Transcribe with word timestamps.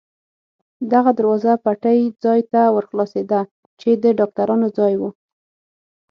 دغه 0.91 1.11
دروازه 1.19 1.51
پټۍ 1.65 1.99
ځای 2.23 2.41
ته 2.51 2.61
ور 2.75 2.83
خلاصېده، 2.89 3.41
چې 3.79 3.89
د 4.03 4.05
ډاکټرانو 4.19 4.67
ځای 4.77 4.93
و. 4.97 5.01